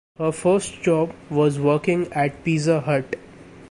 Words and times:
Her 0.17 0.31
first 0.31 0.81
job 0.81 1.13
was 1.29 1.59
working 1.59 2.11
at 2.11 2.43
Pizza 2.43 2.79
Hut. 2.79 3.17